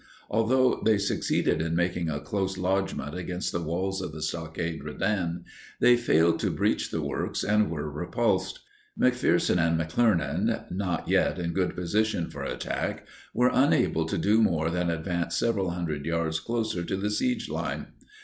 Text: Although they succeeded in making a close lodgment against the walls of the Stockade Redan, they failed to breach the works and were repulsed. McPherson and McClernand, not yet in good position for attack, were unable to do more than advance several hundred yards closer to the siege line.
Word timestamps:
Although 0.31 0.81
they 0.83 0.97
succeeded 0.97 1.61
in 1.61 1.75
making 1.75 2.09
a 2.09 2.19
close 2.19 2.57
lodgment 2.57 3.13
against 3.13 3.51
the 3.51 3.61
walls 3.61 4.01
of 4.01 4.11
the 4.13 4.21
Stockade 4.23 4.83
Redan, 4.83 5.45
they 5.79 5.95
failed 5.95 6.39
to 6.39 6.49
breach 6.49 6.89
the 6.89 7.03
works 7.03 7.43
and 7.43 7.69
were 7.69 7.87
repulsed. 7.87 8.61
McPherson 8.99 9.59
and 9.61 9.79
McClernand, 9.79 10.71
not 10.71 11.07
yet 11.07 11.37
in 11.37 11.53
good 11.53 11.75
position 11.75 12.31
for 12.31 12.41
attack, 12.41 13.05
were 13.31 13.51
unable 13.53 14.07
to 14.07 14.17
do 14.17 14.41
more 14.41 14.71
than 14.71 14.89
advance 14.89 15.35
several 15.35 15.69
hundred 15.69 16.07
yards 16.07 16.39
closer 16.39 16.81
to 16.83 16.97
the 16.97 17.11
siege 17.11 17.47
line. 17.47 17.89